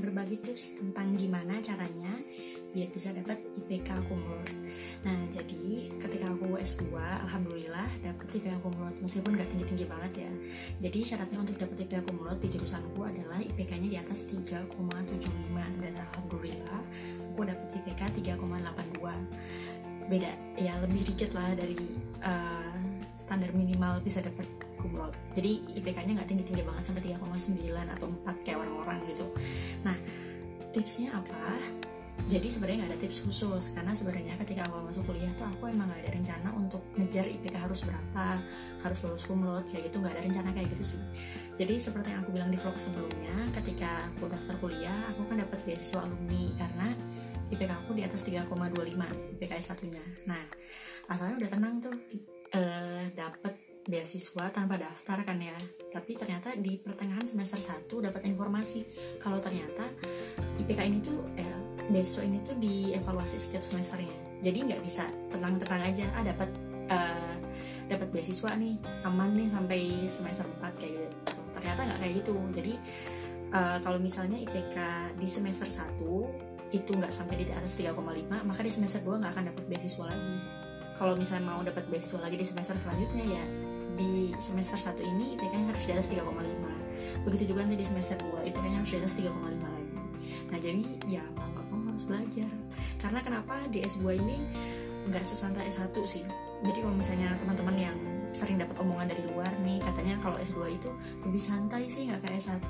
[0.00, 2.14] berbagi tips tentang gimana caranya
[2.74, 4.50] biar bisa dapat IPK kumulot.
[5.06, 10.32] Nah, jadi ketika aku S2, alhamdulillah dapat IPK kumulot meskipun nggak tinggi-tinggi banget ya.
[10.82, 14.74] Jadi syaratnya untuk dapat IPK kumulot di jurusanku adalah IPK-nya di atas 3,75
[15.54, 16.80] dan alhamdulillah
[17.30, 18.02] aku dapat IPK
[18.34, 20.10] 3,82.
[20.10, 21.78] Beda ya lebih dikit lah dari
[22.26, 22.74] uh,
[23.14, 24.44] standar minimal bisa dapat
[24.82, 25.14] kumulot.
[25.32, 29.26] Jadi IPK-nya nggak tinggi-tinggi banget sampai 3,9 atau 4 kayak orang-orang gitu.
[30.74, 31.54] Tipsnya apa?
[32.24, 35.92] jadi sebenarnya nggak ada tips khusus karena sebenarnya ketika awal masuk kuliah tuh aku emang
[35.92, 38.40] nggak ada rencana untuk ngejar IPK harus berapa
[38.80, 41.02] harus lulus kumlot kayak gitu nggak ada rencana kayak gitu sih.
[41.60, 45.58] Jadi seperti yang aku bilang di vlog sebelumnya ketika aku daftar kuliah aku kan dapat
[45.68, 46.88] beasiswa alumni karena
[47.52, 50.44] IPK aku di atas 3,25 IPK S1 nya nah
[51.12, 51.96] asalnya udah tenang tuh
[52.56, 53.52] uh, dapat
[53.84, 55.56] beasiswa tanpa daftar kan ya.
[55.92, 58.88] Tapi ternyata di pertengahan semester 1 dapat informasi.
[59.20, 59.84] Kalau ternyata
[60.64, 61.58] IPK ini tuh eh,
[61.92, 66.50] beasiswa ini tuh dievaluasi setiap semesternya jadi nggak bisa tenang-tenang aja ah dapat
[66.92, 67.34] uh,
[67.88, 68.76] dapat beasiswa nih
[69.08, 69.80] aman nih sampai
[70.12, 71.16] semester 4 kayak gitu.
[71.56, 72.34] Ternyata nggak kayak gitu.
[72.52, 72.74] Jadi
[73.56, 74.76] uh, kalau misalnya IPK
[75.16, 77.96] di semester 1 itu nggak sampai di atas 3,5
[78.28, 80.36] maka di semester 2 nggak akan dapat beasiswa lagi.
[80.94, 83.44] Kalau misalnya mau dapat beasiswa lagi di semester selanjutnya ya
[83.94, 88.50] di semester 1 ini IPK harus di atas 3,5 begitu juga nanti di semester 2
[88.50, 89.83] IPK harus di atas 3,5 lagi
[90.52, 91.24] nah jadi ya
[91.94, 92.50] harus belajar.
[92.98, 94.36] Karena kenapa di S2 ini
[95.06, 96.26] nggak sesantai S1 sih?
[96.66, 97.96] Jadi kalau misalnya teman-teman yang
[98.34, 100.90] sering dapat omongan dari luar nih katanya kalau S2 itu
[101.22, 102.66] lebih santai sih nggak kayak S1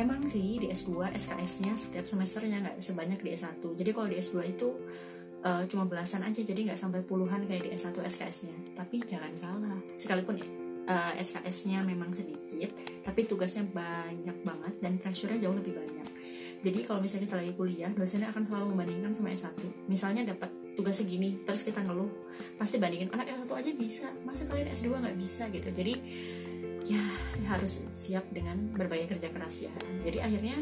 [0.00, 4.48] emang sih di S2 SKS-nya setiap semesternya nggak sebanyak di S1 jadi kalau di S2
[4.48, 4.72] itu
[5.44, 9.76] uh, cuma belasan aja jadi nggak sampai puluhan kayak di S1 SKS-nya tapi jangan salah.
[10.00, 12.72] Sekalipun uh, eh, SKS-nya memang sedikit
[13.04, 16.07] tapi tugasnya banyak banget dan pressure-nya jauh lebih banyak
[16.62, 19.54] jadi kalau misalnya kita lagi kuliah dosennya akan selalu membandingkan sama S1
[19.86, 22.10] misalnya dapat tugasnya gini terus kita ngeluh
[22.54, 25.50] pasti bandingin anak S1 aja bisa masa kalian S2 nggak bisa?
[25.50, 25.68] Gitu.
[25.74, 25.94] Jadi
[26.88, 27.02] ya
[27.50, 29.72] harus siap dengan berbagai kerja keras ya.
[30.06, 30.56] Jadi akhirnya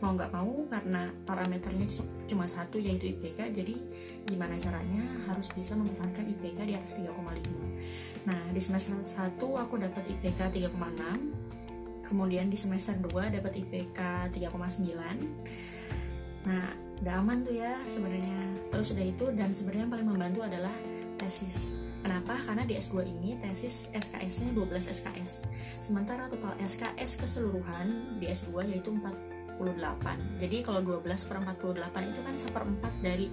[0.00, 1.84] mau nggak mau karena parameternya
[2.24, 3.76] cuma satu yaitu IPK jadi
[4.24, 10.00] gimana caranya harus bisa mempertahankan IPK di atas 3,5 nah di semester 1 aku dapat
[10.08, 11.59] IPK 3,6
[12.10, 14.90] kemudian di semester 2 dapat IPK 3,9
[16.44, 16.66] nah
[17.00, 20.74] udah aman tuh ya sebenarnya terus udah itu dan sebenarnya paling membantu adalah
[21.16, 22.32] tesis Kenapa?
[22.48, 25.44] Karena di S2 ini tesis SKS-nya 12 SKS.
[25.84, 32.20] Sementara total SKS keseluruhan di S2 yaitu 4 48 jadi kalau 12 per 48 itu
[32.24, 33.28] kan seperempat dari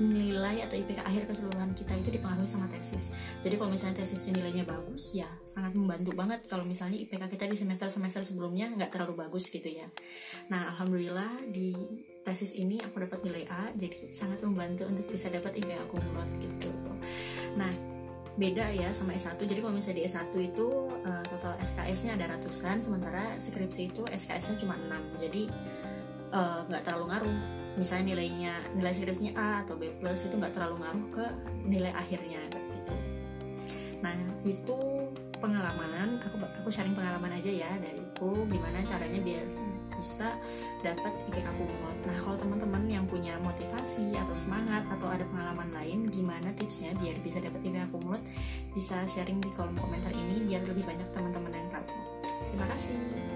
[0.00, 3.12] nilai atau IPK akhir keseluruhan kita itu dipengaruhi sama tesis.
[3.44, 7.56] Jadi kalau misalnya tesis nilainya bagus ya sangat membantu banget kalau misalnya IPK kita di
[7.60, 9.84] semester-semester sebelumnya nggak terlalu bagus gitu ya.
[10.48, 11.76] Nah Alhamdulillah di
[12.24, 16.72] tesis ini aku dapat nilai A jadi sangat membantu untuk bisa dapat IPK kumulot gitu.
[17.60, 17.92] Nah
[18.32, 22.80] beda ya sama S1 jadi kalau misalnya di S1 itu uh, total SKS-nya ada ratusan
[22.80, 25.42] sementara skripsi itu SKS-nya cuma 6 jadi
[26.32, 30.52] eh, nggak uh, terlalu ngaruh misalnya nilainya nilai skripsinya A atau B plus itu nggak
[30.52, 31.26] terlalu ngaruh ke
[31.64, 32.94] nilai akhirnya gitu
[34.02, 34.12] nah
[34.42, 34.78] itu
[35.38, 39.46] pengalaman aku aku sharing pengalaman aja ya dariku gimana caranya biar
[40.02, 40.34] bisa
[40.82, 41.98] dapat IPK kumulot.
[42.10, 47.14] Nah, kalau teman-teman yang punya motivasi atau semangat atau ada pengalaman lain, gimana tipsnya biar
[47.22, 48.22] bisa dapat IPK kumulot?
[48.74, 51.86] Bisa sharing di kolom komentar ini biar lebih banyak teman-teman yang tahu.
[52.50, 53.31] Terima kasih.